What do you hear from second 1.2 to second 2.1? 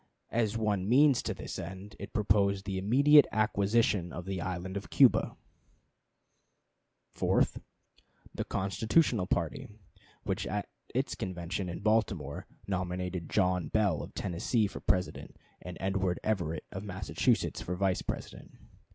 to this end,